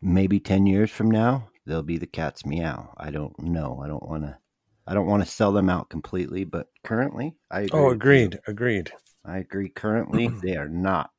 [0.00, 2.94] maybe ten years from now, they'll be the cat's meow.
[2.96, 3.80] I don't know.
[3.82, 4.38] I don't want to.
[4.86, 7.80] I don't want to sell them out completely, but currently, I agree.
[7.80, 8.38] Oh, agreed.
[8.46, 8.90] Agreed.
[9.24, 9.68] I agree.
[9.68, 11.10] Currently, they are not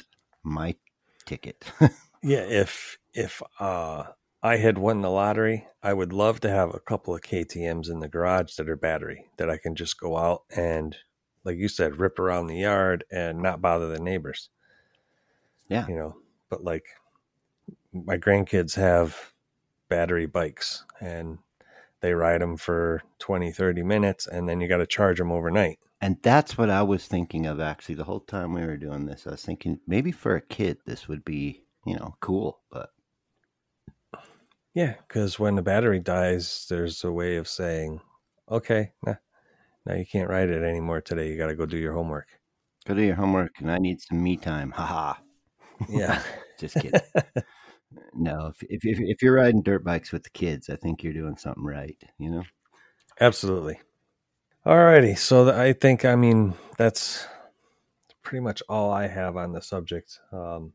[0.44, 0.76] my
[1.26, 1.64] ticket.
[2.22, 4.04] Yeah, if if uh
[4.42, 8.00] I had won the lottery, I would love to have a couple of KTM's in
[8.00, 10.96] the garage that are battery that I can just go out and
[11.44, 14.50] like you said, rip around the yard and not bother the neighbors.
[15.68, 15.88] Yeah.
[15.88, 16.18] You know,
[16.50, 16.86] but like
[17.94, 19.34] my grandkids have
[19.88, 21.40] battery bikes and
[22.02, 25.80] they ride them for 20, 30 minutes and then you got to charge them overnight.
[26.02, 29.28] And that's what I was thinking of actually the whole time we were doing this.
[29.28, 32.92] I was thinking maybe for a kid this would be, you know, cool, but
[34.74, 38.02] Yeah, because when the battery dies, there's a way of saying,
[38.50, 39.16] okay, nah,
[39.90, 41.30] now you can't ride it anymore today.
[41.30, 42.28] You got to go do your homework.
[42.86, 44.72] go do your homework and I need some me time.
[44.72, 45.16] Haha.
[45.90, 46.22] Yeah.
[46.60, 47.02] Just kidding.
[48.14, 51.14] no, if, if if if you're riding dirt bikes with the kids, I think you're
[51.14, 52.44] doing something right, you know?
[53.20, 53.80] Absolutely.
[54.66, 55.18] Alrighty.
[55.18, 57.26] So I think, I mean, that's
[58.22, 60.20] pretty much all I have on the subject.
[60.32, 60.74] Um,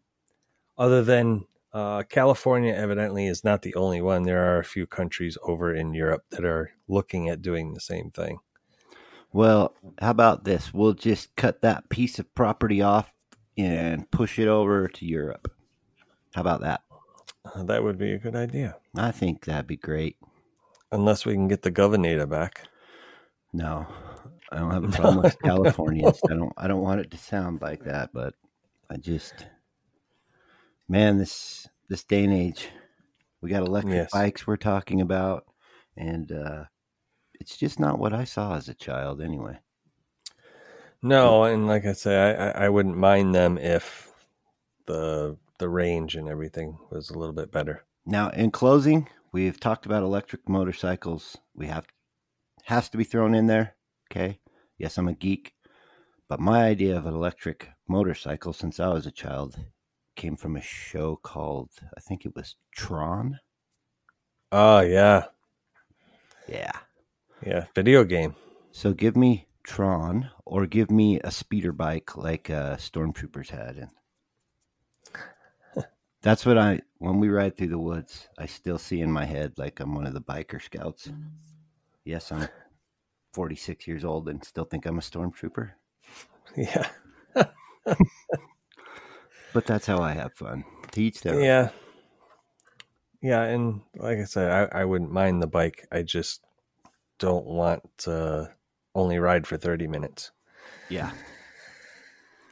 [0.76, 4.24] other than uh, California, evidently, is not the only one.
[4.24, 8.10] There are a few countries over in Europe that are looking at doing the same
[8.10, 8.38] thing.
[9.34, 10.72] Well, how about this?
[10.72, 13.12] We'll just cut that piece of property off
[13.58, 15.50] and push it over to Europe.
[16.32, 16.82] How about that?
[17.44, 18.76] Uh, that would be a good idea.
[18.96, 20.18] I think that'd be great.
[20.92, 22.62] Unless we can get the governor back.
[23.52, 23.84] No,
[24.52, 26.20] I don't have a problem with Californians.
[26.30, 26.52] I don't.
[26.56, 28.34] I don't want it to sound like that, but
[28.88, 29.46] I just,
[30.88, 32.68] man, this this day and age,
[33.40, 34.12] we got electric Yes.
[34.12, 35.46] bikes we're talking about,
[35.96, 36.64] and uh,
[37.44, 39.58] it's just not what I saw as a child, anyway.
[41.02, 44.10] No, and like I say, I, I, wouldn't mind them if
[44.86, 47.84] the the range and everything was a little bit better.
[48.06, 51.36] Now, in closing, we've talked about electric motorcycles.
[51.54, 51.86] We have
[52.64, 53.76] has to be thrown in there.
[54.10, 54.40] Okay.
[54.78, 55.52] Yes, I'm a geek,
[56.26, 59.58] but my idea of an electric motorcycle since I was a child
[60.16, 63.38] came from a show called I think it was Tron.
[64.50, 65.24] Oh yeah,
[66.48, 66.72] Yeah.
[67.46, 68.34] Yeah, video game.
[68.72, 73.88] So give me Tron or give me a speeder bike like uh, Stormtroopers had.
[75.74, 75.84] And
[76.22, 79.54] that's what I, when we ride through the woods, I still see in my head
[79.58, 81.10] like I'm one of the biker scouts.
[82.04, 82.48] Yes, I'm
[83.32, 85.70] 46 years old and still think I'm a Stormtrooper,
[86.56, 86.88] Yeah,
[89.52, 90.64] but that's how I have fun.
[90.90, 91.42] Teach own.
[91.42, 91.70] yeah,
[93.22, 93.42] yeah.
[93.42, 95.86] And like I said, I, I wouldn't mind the bike.
[95.90, 96.42] I just
[97.18, 98.52] don't want to
[98.94, 100.30] only ride for thirty minutes.
[100.88, 101.10] Yeah.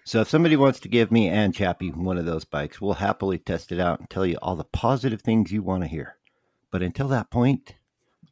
[0.04, 3.38] So if somebody wants to give me and Chappie one of those bikes, we'll happily
[3.38, 6.16] test it out and tell you all the positive things you want to hear.
[6.72, 7.76] But until that point,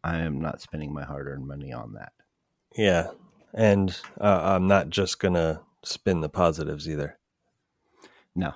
[0.02, 2.12] I am not spending my hard-earned money on that.
[2.76, 3.10] Yeah,
[3.54, 7.18] and uh, I'm not just gonna spin the positives either.
[8.34, 8.54] No.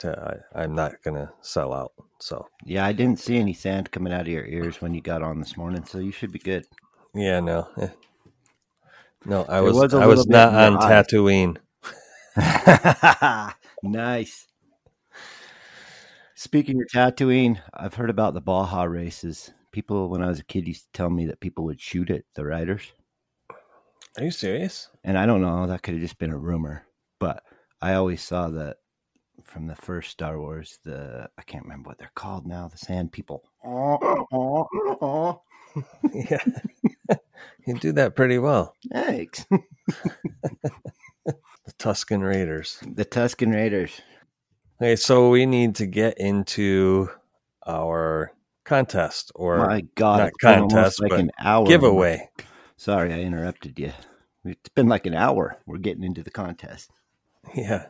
[0.00, 1.92] To, I, I'm not gonna sell out.
[2.20, 5.22] So Yeah, I didn't see any sand coming out of your ears when you got
[5.22, 6.66] on this morning, so you should be good.
[7.14, 7.88] yeah, no, eh.
[9.24, 9.44] no.
[9.48, 11.06] I was, was a I was not on eyes.
[11.06, 11.56] Tatooine.
[13.82, 14.46] nice.
[16.34, 19.50] Speaking of Tatooine, I've heard about the Baja races.
[19.72, 22.24] People, when I was a kid, used to tell me that people would shoot at
[22.34, 22.82] the riders.
[24.18, 24.88] Are you serious?
[25.04, 26.84] and I don't know, that could have just been a rumor,
[27.18, 27.42] but
[27.80, 28.78] I always saw that
[29.50, 33.10] from the first Star Wars, the I can't remember what they're called now, the sand
[33.12, 33.42] people.
[36.14, 36.44] yeah,
[37.66, 38.74] you do that pretty well.
[38.92, 39.44] Thanks.
[41.66, 42.78] The Tusken Raiders.
[42.82, 44.00] the Tusken Raiders.
[44.80, 47.08] Okay, so we need to get into
[47.66, 48.32] our
[48.64, 51.66] contest or My God, not it's been almost contest, like but an hour.
[51.66, 52.28] giveaway.
[52.76, 53.92] Sorry, I interrupted you.
[54.44, 55.58] It's been like an hour.
[55.66, 56.90] We're getting into the contest.
[57.54, 57.86] Yeah.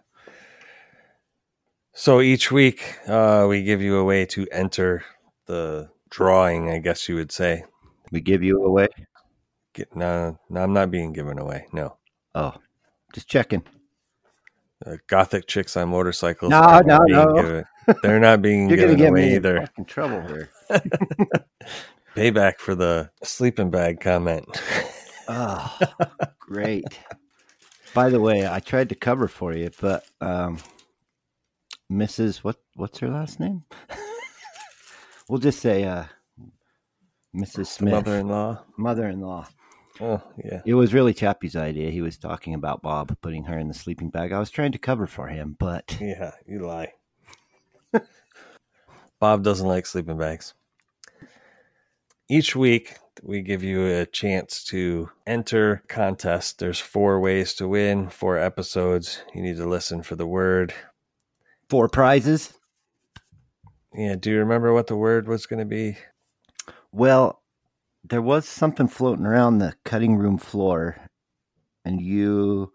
[1.93, 5.05] So each week, uh, we give you a way to enter
[5.47, 7.65] the drawing, I guess you would say.
[8.13, 8.89] We give you away.
[9.75, 11.67] Get, no, no, I'm not being given away.
[11.73, 11.97] No.
[12.35, 12.55] Oh,
[13.13, 13.63] just checking.
[14.87, 16.51] Uh, Gothic chicks on motorcycles.
[16.51, 17.35] No, no, no.
[17.35, 17.65] given-
[18.03, 19.61] they're not being You're given get away me in either.
[19.63, 20.51] fucking trouble here.
[22.17, 24.45] Payback for the sleeping bag comment.
[25.29, 25.79] Oh,
[26.39, 26.85] great.
[27.95, 30.59] By the way, I tried to cover for you, but um,
[31.91, 32.39] Mrs.
[32.39, 33.65] What what's her last name?
[35.29, 36.05] we'll just say uh,
[37.35, 37.67] Mrs.
[37.67, 38.65] Smith, Mother-in-law.
[38.77, 39.47] mother-in-law.
[40.01, 40.63] Oh yeah.
[40.65, 41.91] It was really Chappie's idea.
[41.91, 44.33] He was talking about Bob putting her in the sleeping bag.
[44.33, 46.93] I was trying to cover for him, but Yeah, you lie.
[49.21, 50.55] Bob doesn't like sleeping bags.
[52.31, 56.61] Each week, we give you a chance to enter contest.
[56.61, 59.23] There's four ways to win, four episodes.
[59.35, 60.73] You need to listen for the word.
[61.71, 62.53] Four prizes.
[63.95, 65.97] Yeah, do you remember what the word was going to be?
[66.93, 67.43] Well,
[68.05, 70.97] there was something floating around the cutting room floor,
[71.85, 72.73] and you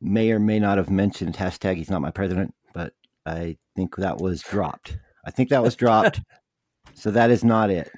[0.00, 2.94] may or may not have mentioned hashtag he's not my president, but
[3.26, 4.96] I think that was dropped.
[5.26, 6.20] I think that was dropped.
[6.94, 7.90] so that is not it.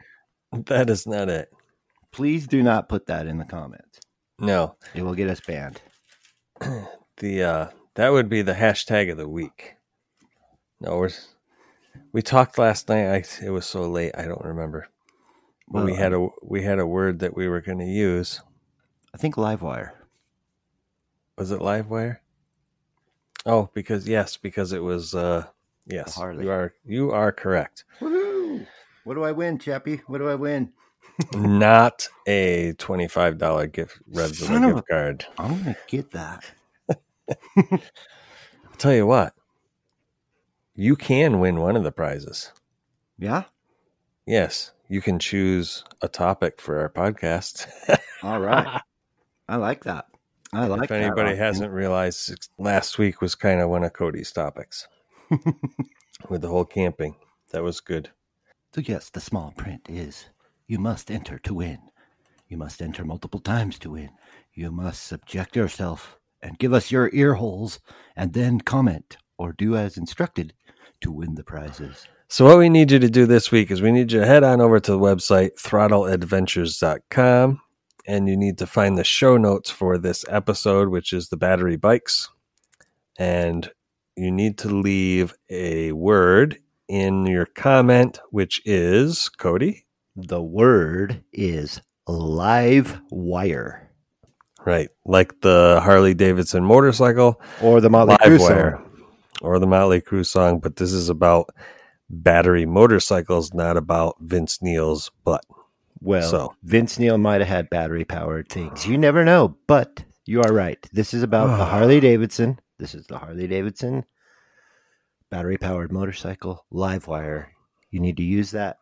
[0.66, 1.48] That is not it.
[2.12, 4.00] Please do not put that in the comments.
[4.40, 4.76] No.
[4.94, 5.80] It will get us banned.
[7.16, 9.74] The uh that would be the hashtag of the week.
[10.80, 11.10] No, we're
[12.12, 13.08] we talked last night.
[13.08, 14.88] I it was so late, I don't remember.
[15.68, 18.40] But we had a we had a word that we were going to use.
[19.14, 19.92] I think Livewire.
[21.38, 22.18] Was it Livewire?
[23.46, 25.46] Oh, because yes, because it was uh
[25.86, 26.14] yes.
[26.14, 26.44] Harley.
[26.44, 27.84] You are you are correct.
[28.00, 28.66] Woohoo!
[29.04, 30.02] What do I win, Chappie?
[30.06, 30.72] What do I win?
[31.34, 35.26] Not a twenty-five dollar gift Red Son of gift card.
[35.38, 36.44] I'm gonna get that.
[37.56, 37.80] I'll
[38.78, 39.34] tell you what.
[40.80, 42.52] You can win one of the prizes.
[43.18, 43.42] Yeah.
[44.24, 47.68] Yes, you can choose a topic for our podcast.
[48.22, 48.80] All right.
[49.46, 50.06] I like that.
[50.54, 54.88] I like if anybody hasn't realized, last week was kind of one of Cody's topics
[56.30, 57.14] with the whole camping.
[57.50, 58.08] That was good.
[58.74, 60.24] So yes, the small print is
[60.66, 61.80] you must enter to win.
[62.48, 64.12] You must enter multiple times to win.
[64.54, 67.80] You must subject yourself and give us your ear holes
[68.16, 70.54] and then comment or do as instructed
[71.00, 72.06] to win the prizes.
[72.28, 74.44] So, what we need you to do this week is we need you to head
[74.44, 77.60] on over to the website throttledadventures.com
[78.06, 81.76] and you need to find the show notes for this episode, which is the battery
[81.76, 82.28] bikes.
[83.18, 83.70] And
[84.16, 86.58] you need to leave a word
[86.88, 89.86] in your comment, which is Cody.
[90.16, 93.90] The word is live wire
[94.64, 94.90] Right.
[95.06, 98.89] Like the Harley Davidson motorcycle or the Motley song.
[99.40, 101.50] Or the Motley Crue song, but this is about
[102.09, 105.44] battery motorcycles, not about Vince Neil's butt.
[106.00, 106.55] Well, So.
[106.62, 108.87] Vince Neil might have had battery powered things.
[108.87, 110.79] You never know, but you are right.
[110.92, 112.59] This is about the Harley Davidson.
[112.79, 114.05] This is the Harley Davidson
[115.31, 117.53] battery powered motorcycle live wire.
[117.90, 118.79] You need to use that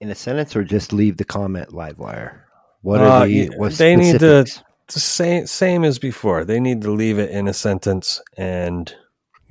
[0.00, 2.46] in a sentence or just leave the comment live wire.
[2.82, 4.46] What Uh, are the yeah, what they need to-
[4.88, 6.44] the same same as before.
[6.44, 8.94] They need to leave it in a sentence and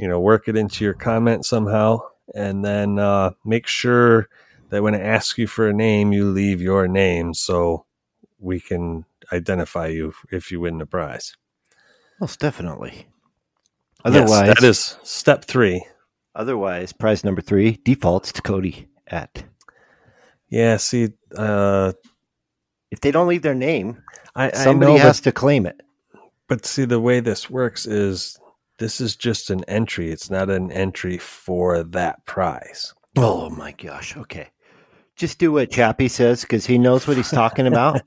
[0.02, 2.00] you know work it into your comment somehow,
[2.36, 4.28] and then uh, make sure
[4.70, 7.86] that when it asks you for a name, you leave your name so
[8.40, 11.36] we can identify you if you win the prize.
[12.20, 13.08] Most definitely.
[14.06, 15.86] Yes, Otherwise, that is step three.
[16.36, 19.44] otherwise, prize number three defaults to Cody at.
[20.50, 21.94] Yeah, see, uh,
[22.90, 24.02] If they don't leave their name,
[24.36, 25.82] I, I somebody know, has but, to claim it.
[26.48, 28.40] but see, the way this works is
[28.82, 30.12] this is just an entry.
[30.12, 32.96] It's not an entry for that prize.
[33.16, 34.18] Oh my gosh.
[34.18, 34.48] Okay.
[35.16, 38.02] Just do what Chappie says because he knows what he's talking about.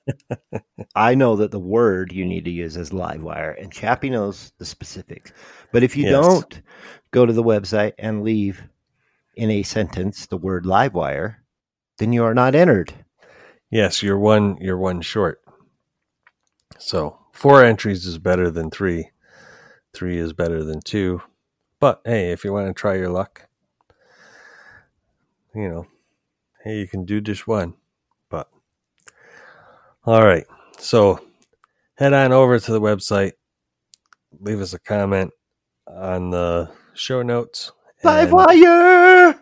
[0.97, 4.53] I know that the word you need to use is live wire, and Chappie knows
[4.59, 5.33] the specifics.
[5.71, 6.13] But if you Yes.
[6.13, 6.63] don't
[7.13, 8.61] go to the website and leave
[9.37, 11.45] in a sentence the word live wire,
[11.99, 12.93] then you are not entered.
[13.71, 14.57] Yes, you're one.
[14.61, 15.41] You're one short.
[16.79, 19.11] So four entries is better than three.
[19.95, 21.23] Three is better than two.
[21.81, 23.47] But hey, if you want to try your luck,
[25.55, 25.87] you know,
[26.63, 27.75] hey, you can do just one.
[28.29, 28.49] But
[30.05, 30.47] all right,
[30.79, 31.21] so
[31.97, 33.33] head on over to the website,
[34.41, 35.33] leave us a comment
[35.87, 37.73] on the show notes.
[38.03, 39.39] Live wire.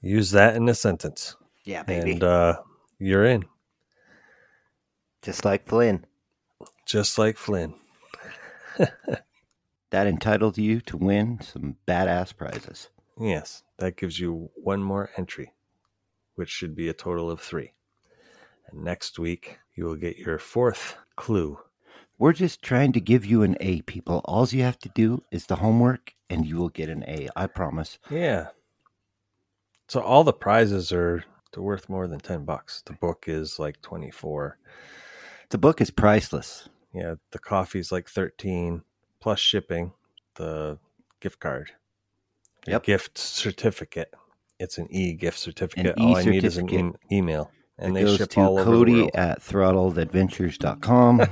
[0.00, 2.60] Use that in a sentence, Yeah, and uh,
[3.00, 3.44] you're in,
[5.22, 6.04] Just like Flynn.
[6.86, 7.74] just like Flynn.
[9.90, 12.90] That entitles you to win some badass prizes.
[13.18, 15.52] Yes, that gives you one more entry,
[16.34, 17.72] which should be a total of three.
[18.70, 21.58] And next week, you will get your fourth clue.
[22.18, 24.20] We're just trying to give you an A, people.
[24.24, 27.28] All you have to do is the homework, and you will get an A.
[27.34, 27.98] I promise.
[28.10, 28.48] Yeah.
[29.88, 31.24] So all the prizes are
[31.56, 32.82] worth more than 10 bucks.
[32.84, 34.58] The book is like 24.
[35.50, 36.68] The book is priceless.
[36.92, 38.82] Yeah, the coffee's like 13
[39.20, 39.92] plus shipping,
[40.36, 40.78] the
[41.20, 41.70] gift card.
[42.66, 42.82] Yep.
[42.82, 44.12] gift certificate.
[44.58, 45.96] It's an e-gift certificate.
[45.96, 47.50] An all I need is an e- email.
[47.78, 51.20] And it they goes ship to all over the Cody at throttledadventures.com.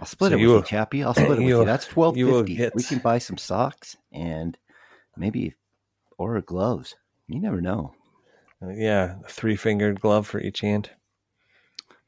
[0.00, 1.02] I'll split So it with will- you, Chappie.
[1.04, 1.64] I'll split it with you.
[1.64, 2.68] That's twelve fifty.
[2.74, 4.56] We can buy some socks and
[5.16, 5.54] maybe
[6.18, 6.96] or gloves.
[7.28, 7.94] You never know.
[8.62, 10.90] Uh, yeah, a three-fingered glove for each hand.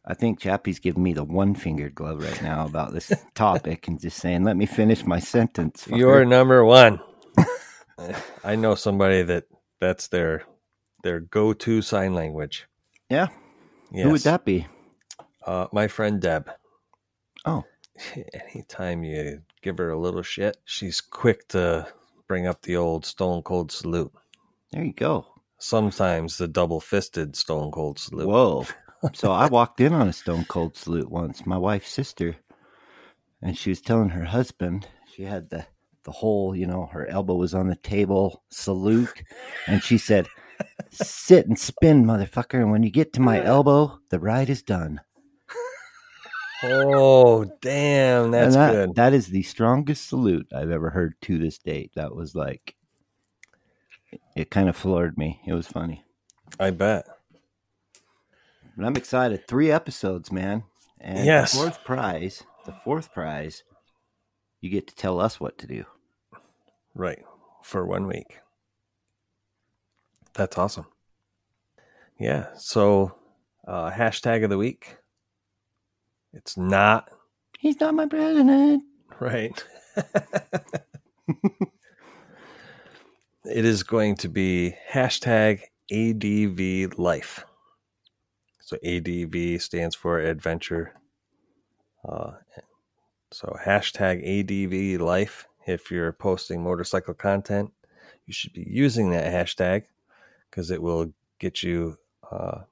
[0.07, 4.01] I think Chappie's giving me the one fingered glove right now about this topic and
[4.01, 7.01] just saying, "Let me finish my sentence." fucker." You're number one.
[8.45, 9.45] I know somebody that
[9.81, 10.45] that's their
[11.03, 12.67] their go-to sign language.
[13.09, 13.29] yeah.
[13.93, 14.05] Yes.
[14.05, 14.67] Who would that be?
[15.47, 16.51] Uh, my friend Deb.
[17.45, 17.65] Oh.
[18.53, 21.87] Anytime you give her a little shit, she's quick to
[22.27, 24.13] bring up the old stone cold salute.
[24.73, 25.27] There you go.
[25.59, 28.27] Sometimes the double fisted stone cold salute.
[28.27, 28.67] Whoa.
[29.13, 31.47] So I walked in on a stone cold salute once.
[31.47, 32.37] My wife's sister,
[33.43, 35.67] and she was telling her husband she had the
[36.05, 39.23] the whole, you know, her elbow was on the table, salute,
[39.67, 40.29] and she said,
[40.91, 45.01] "Sit and spin, motherfucker, and when you get to my elbow, the ride is done."
[46.63, 48.95] Oh, damn, that's that, good.
[48.95, 51.93] That is the strongest salute I've ever heard to this date.
[51.97, 52.75] That was like,
[54.35, 55.41] it kind of floored me.
[55.47, 56.05] It was funny.
[56.59, 57.07] I bet.
[58.77, 59.47] But I'm excited.
[59.49, 60.65] Three episodes, man.
[61.01, 61.53] And Yes.
[61.53, 63.63] the fourth prize, the fourth prize,
[64.61, 65.85] you get to tell us what to do.
[66.95, 67.23] Right.
[67.63, 68.39] For one week.
[70.35, 70.87] That's awesome.
[72.19, 72.49] Yeah.
[72.57, 73.15] So,
[73.67, 74.97] uh, hashtag of the week.
[76.33, 77.11] It's not
[77.59, 78.83] He's not my president.
[79.21, 79.65] right.
[83.45, 85.61] it is going to be hashtag
[85.91, 87.45] ADV life.
[88.67, 90.93] So ADV stands for adventure.
[92.07, 92.33] Uh,
[93.31, 95.47] so hashtag ADV life.
[95.69, 97.71] If you're posting motorcycle content,
[98.27, 99.85] you should be using that hashtag
[100.51, 101.97] because it will get you
[102.33, 102.63] uh,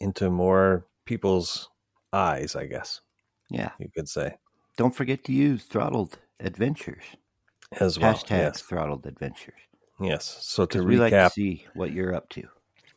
[0.00, 1.68] into more people's
[2.12, 3.00] eyes, I guess
[3.48, 3.70] Yeah.
[3.78, 4.38] you could say,
[4.76, 7.04] Don't forget to use throttled adventures.
[7.80, 8.14] as well.
[8.14, 8.62] Hashtag Yes.
[8.62, 9.60] throttled adventures.
[10.00, 10.38] Yes.
[10.40, 12.48] So to Because we like to recap, see what you're up to.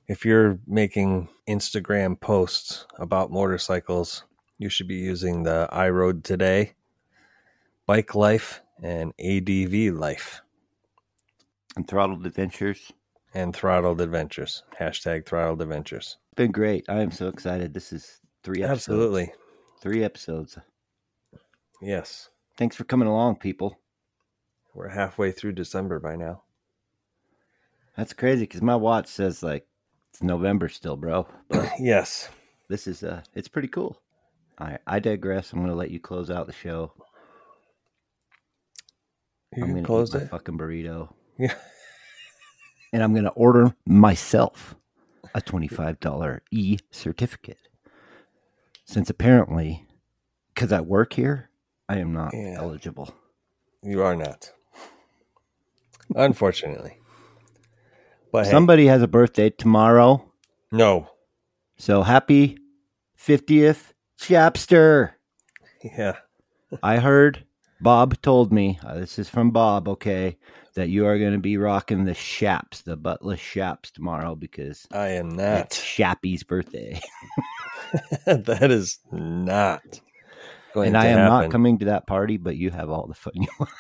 [0.10, 4.24] If you're making Instagram posts about motorcycles,
[4.58, 6.74] you should be using the iRoad Today,
[7.86, 10.42] Bike Life, and ADV Life,
[11.76, 12.92] And throttled adventures.
[13.36, 14.64] and Throttled Adventures.
[14.80, 16.18] Hashtag Throttled Adventures.
[16.36, 16.84] Been great.
[16.90, 17.74] I am so excited.
[17.74, 18.82] This is three episodes.
[18.90, 19.32] Absolutely.
[19.82, 20.58] Three episodes.
[21.82, 22.30] Yes.
[22.58, 23.78] Thanks for coming along, people.
[24.74, 26.42] We're halfway through December by now.
[27.96, 29.68] That's crazy because my watch says like
[30.20, 31.28] it's November still, bro.
[31.48, 32.30] But yes.
[32.68, 33.98] this is uh it's pretty cool.
[34.58, 35.54] I I digress.
[35.54, 36.92] I'm gonna let you close out the show.
[39.56, 40.30] You I'm gonna close eat my it.
[40.30, 41.14] fucking burrito.
[41.38, 41.56] Yeah.
[42.92, 44.74] And I'm gonna order myself
[45.36, 47.60] a twenty-five dollar e certificate.
[48.86, 49.86] Since apparently,
[50.56, 51.52] because I work here,
[51.88, 52.56] I am not Yeah.
[52.58, 53.14] eligible.
[53.84, 54.52] You are not.
[56.16, 56.98] Unfortunately.
[58.32, 60.24] But hey, Somebody has a birthday tomorrow,
[60.72, 61.08] no.
[61.78, 62.58] so happy
[63.16, 65.12] fiftieth, Chapster.
[65.84, 66.18] Yeah.
[66.84, 67.46] I heard
[67.82, 70.38] Bob told me, uh, this is from Bob, okay,
[70.76, 75.10] that you are going to be rocking the Shaps, the buttless Shaps tomorrow because I
[75.10, 75.74] am it's not.
[75.74, 77.00] Shappy's birthday.
[78.26, 79.82] that is not
[80.74, 81.30] going and I am happen.
[81.30, 83.72] not coming to that party, but you have all the fun you want.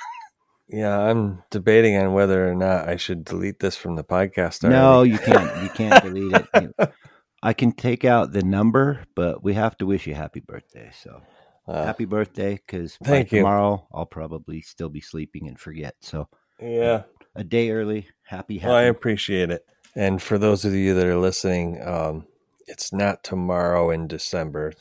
[0.69, 4.63] Yeah, I'm debating on whether or not I should delete this from the podcast.
[4.63, 4.79] Already.
[4.79, 5.63] No, you can't.
[5.63, 6.93] You can't delete it.
[7.43, 10.91] I can take out the number, but we have to wish you happy birthday.
[10.93, 11.21] So
[11.67, 13.39] Uh, happy birthday, because thank you.
[13.39, 15.95] tomorrow I'll probably still be sleeping and forget.
[16.01, 16.27] So
[16.59, 17.03] yeah.
[17.35, 18.67] a day early, happy, happy.
[18.69, 19.65] Well, I appreciate it.
[19.95, 22.25] And for those of you that are listening, um,
[22.67, 24.73] it's not tomorrow in December.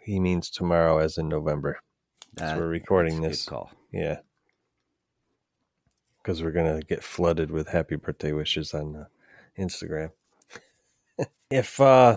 [0.00, 1.80] He means tomorrow as in November.
[2.34, 3.44] That- we're recording that's a this.
[3.46, 3.70] good call.
[3.92, 4.16] Yeah.
[6.26, 9.04] Because we're going to get flooded with happy birthday wishes on uh,
[9.56, 10.10] Instagram.
[11.52, 12.16] if uh,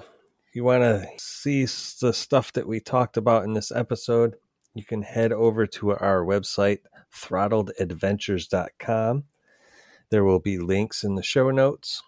[0.52, 4.34] you want to see the stuff that we talked about in this episode,
[4.74, 6.80] you can head over to our website,
[7.14, 9.26] throttledadventures.com.
[10.10, 12.02] There will be links in the show notes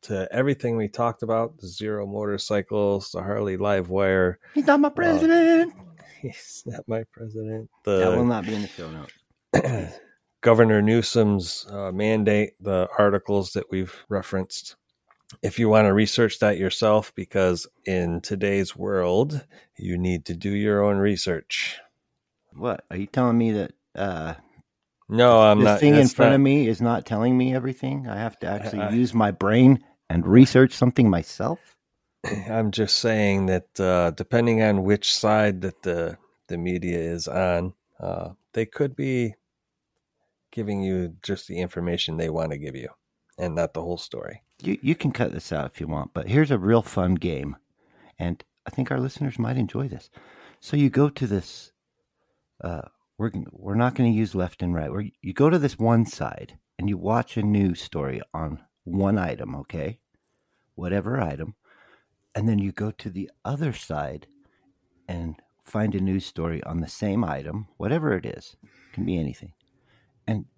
[0.00, 4.38] to everything we talked about the Zero motorcycles, the Harley Live Wire.
[4.54, 5.74] He's not my president.
[6.22, 7.68] He's not my president.
[7.84, 9.12] that will not be in the show notes.
[10.44, 14.76] Governor Newsom's uh, mandate, the articles that we've referenced.
[15.42, 19.42] If you want to research that yourself, because in today's world,
[19.78, 21.78] you need to do your own research.
[22.52, 24.34] What are you telling me that uh,
[25.08, 25.80] No, I'm this not.
[25.80, 28.06] thing in front not- of me is not telling me everything?
[28.06, 31.58] I have to actually I- use my brain and research something myself.
[32.50, 36.18] I'm just saying that uh, depending on which side that the
[36.48, 39.34] the media is on, uh, they could be
[40.54, 42.88] giving you just the information they want to give you,
[43.38, 44.42] and not the whole story.
[44.62, 47.56] You you can cut this out if you want, but here's a real fun game,
[48.18, 50.08] and I think our listeners might enjoy this.
[50.60, 51.72] So you go to this.
[52.62, 52.82] Uh,
[53.18, 54.90] we're we're not going to use left and right.
[54.90, 59.18] Where you go to this one side and you watch a news story on one
[59.18, 59.98] item, okay,
[60.76, 61.54] whatever item,
[62.34, 64.26] and then you go to the other side
[65.08, 68.56] and find a news story on the same item, whatever it is,
[68.92, 69.52] can be anything,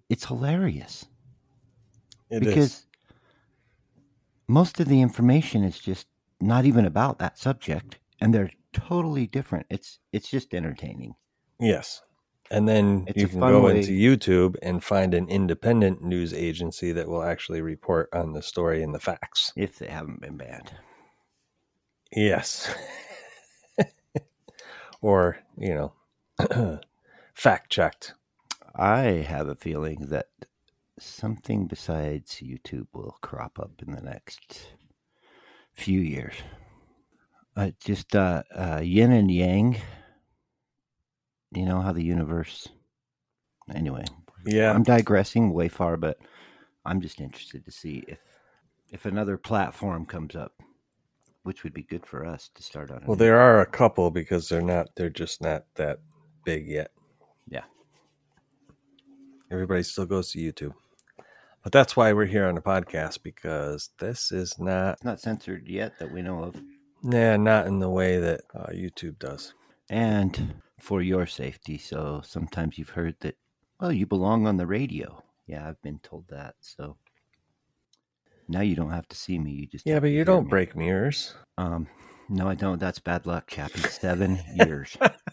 [0.08, 1.06] it's hilarious
[2.30, 2.48] It is.
[2.48, 2.86] because
[4.48, 6.06] most of the information is just
[6.40, 9.66] not even about that subject, and they're totally different.
[9.70, 11.14] It's it's just entertaining.
[11.58, 12.02] Yes.
[12.50, 16.92] And then It's you can go way- into YouTube and find an independent news agency
[16.92, 19.52] that will actually report on the story and the facts.
[19.56, 20.70] If they haven't been banned,
[22.12, 22.72] Yes.
[25.02, 26.78] or, you know,
[27.34, 28.14] fact checked.
[28.78, 30.26] I have a feeling that
[30.98, 34.66] something besides YouTube will crop up in the next
[35.72, 36.34] few years.
[37.56, 39.78] Uh, just uh, uh, yin and yang.
[41.52, 42.68] You know how the universe.
[43.74, 44.04] Anyway,
[44.44, 44.72] Yeah.
[44.72, 46.18] I'm digressing way far, but
[46.84, 48.20] I'm just interested to see if
[48.90, 50.52] if another platform comes up,
[51.42, 53.02] which would be good for us to start on.
[53.06, 55.98] Well, there are a couple because they're not, they're just not that
[56.44, 56.92] big yet.
[57.48, 57.64] Yeah.
[59.50, 60.72] Everybody still goes to YouTube.
[61.62, 65.66] But that's why we're here on the podcast because this is not, It's not censored
[65.68, 66.56] yet that we know of.
[67.02, 69.54] nah, not in the way that uh, YouTube does.
[69.90, 71.78] and for your safety.
[71.78, 73.36] So sometimes you've heard that,
[73.80, 75.22] well, you belong on the radio.
[75.46, 76.54] Yeah, I've been told that.
[76.60, 76.96] So
[78.48, 79.52] now you don't have to see me.
[79.52, 80.50] You just Yeah, but you don't me.
[80.50, 81.34] break mirrors.
[81.58, 81.88] Um,
[82.28, 82.78] no, I don't.
[82.78, 83.80] That's bad luck, Chappie.
[83.80, 84.96] Seven years,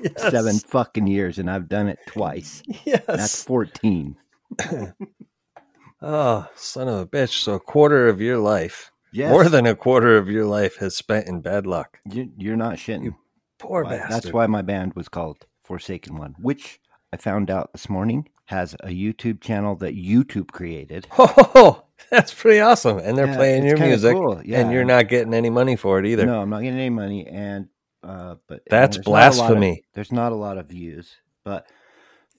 [0.00, 0.30] yes.
[0.30, 2.62] seven fucking years, and I've done it twice.
[2.84, 3.02] Yes.
[3.06, 4.16] That's fourteen.
[6.02, 7.42] oh, son of a bitch.
[7.42, 10.94] So a quarter of your life, Yes, more than a quarter of your life has
[10.96, 11.98] spent in bad luck.
[12.10, 13.14] you, you're not shitting.
[13.58, 14.12] Poor Why- bastard.
[14.12, 16.80] That's why my band was called Forsaken One, which
[17.12, 21.06] I found out this morning has a YouTube channel that YouTube created.
[21.18, 22.98] Oh, that's pretty awesome.
[22.98, 24.60] And they're Yeah, playing your music, cool, yeah.
[24.60, 26.24] and you're not getting any money for it either.
[26.26, 27.68] No, I'm not getting any money, and
[28.02, 29.84] uh, but That's there's not of- blasphemy.
[29.94, 31.66] there's not a lot of views, but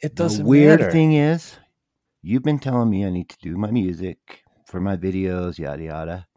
[0.01, 0.91] It doesn't the weird matter.
[0.91, 1.55] thing is,
[2.21, 6.27] you've been telling me I need to do my music for my videos, yada yada,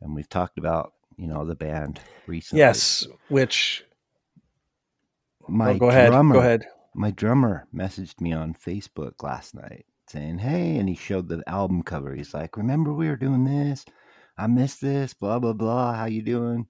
[0.00, 2.60] and we've talked about you know the band recently.
[2.60, 3.84] Yes, which
[5.48, 6.10] my oh, go ahead.
[6.10, 6.66] drummer, Go ahead.
[6.94, 11.82] my drummer messaged me on Facebook last night saying, "Hey," and he showed the album
[11.82, 12.14] cover.
[12.14, 13.84] He's like, "Remember we were doing this?
[14.38, 15.14] I missed this.
[15.14, 15.94] Blah blah blah.
[15.94, 16.66] How you doing?"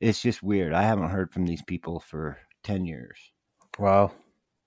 [0.00, 0.72] It's just weird.
[0.72, 3.18] I haven't heard from these people for ten years,
[3.78, 4.12] Wow.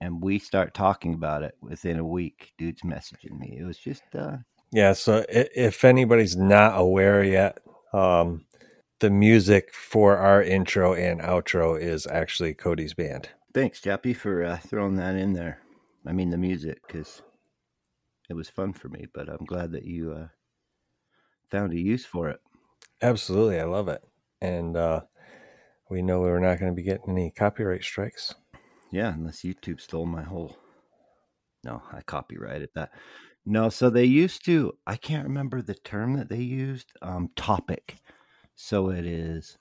[0.01, 2.53] and we start talking about it within a week.
[2.57, 3.57] Dude's messaging me.
[3.59, 4.37] It was just, uh,
[4.71, 4.93] Yeah.
[4.93, 7.59] So if anybody's not aware yet,
[7.93, 8.45] um,
[8.99, 13.29] the music for our intro and outro is actually Cody's band.
[13.53, 15.59] thanks, Chappie, for uh, throwing that in there.
[16.07, 17.21] I mean the music because
[18.29, 20.27] it was fun for me, but I'm glad that you uh,
[21.51, 22.39] found a use for it.
[23.01, 23.59] Absolutely.
[23.59, 24.03] I love it.
[24.41, 25.01] And uh,
[25.89, 28.33] we know we're not going to be getting any copyright strikes.
[28.91, 30.57] Yeah, unless YouTube stole my whole.
[31.63, 32.91] No, I copyrighted that.
[33.45, 34.73] No, so they used to.
[34.87, 36.93] I can't remember the term that they used.
[37.01, 37.97] Um, topic.
[38.55, 39.57] So it is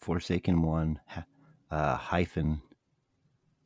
[0.00, 1.00] Forsaken One
[1.70, 2.62] uh, hyphen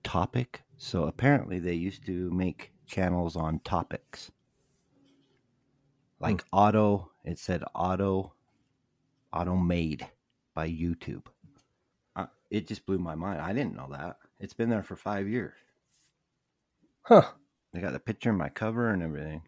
[0.04, 0.62] topic.
[0.76, 4.30] So apparently they used to make channels on topics,
[6.20, 7.10] like auto.
[7.24, 8.34] It said auto,
[9.32, 10.06] auto made
[10.54, 11.24] by YouTube.
[12.50, 13.40] It just blew my mind.
[13.40, 14.18] I didn't know that.
[14.38, 15.54] It's been there for five years.
[17.02, 17.22] Huh.
[17.72, 19.42] They got the picture in my cover and everything.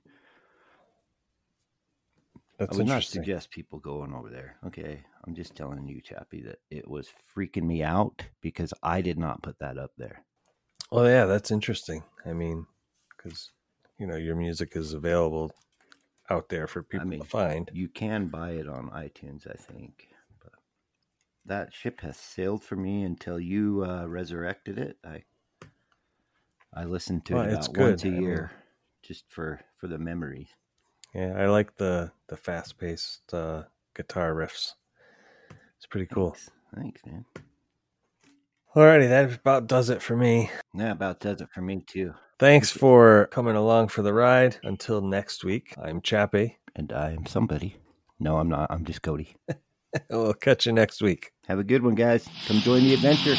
[2.58, 4.56] That's I would not suggest people going over there.
[4.66, 9.16] Okay, I'm just telling you, Chappie, that it was freaking me out because I did
[9.18, 10.24] not put that up there.
[10.90, 12.02] Oh, yeah, that's interesting.
[12.26, 12.66] I mean,
[13.16, 13.52] because
[13.98, 15.52] you know your music is available
[16.30, 17.70] out there for people I mean, to find.
[17.72, 20.07] You can buy it on iTunes, I think.
[21.48, 24.98] That ship has sailed for me until you uh, resurrected it.
[25.02, 25.22] I
[26.74, 28.06] I listened to Well, it about once a good.
[28.06, 28.50] I mean- year,
[29.02, 30.48] just for for the memories.
[31.14, 33.62] Yeah, I like the the fast paced uh,
[33.96, 34.74] guitar riffs.
[35.78, 36.32] It's pretty cool.
[36.32, 37.24] Thanks, Thanks man.
[38.76, 40.50] Alrighty, that about does it for me.
[40.74, 42.12] That about does it for me too.
[42.38, 44.58] Thanks for coming along for the ride.
[44.62, 46.58] Until next week, I'm Chappie.
[46.76, 47.76] And I am somebody.
[48.20, 48.70] No, I'm not.
[48.70, 49.34] I'm just Cody.
[50.10, 51.32] We'll catch you next week.
[51.46, 52.28] Have a good one, guys.
[52.46, 53.36] Come join the adventure.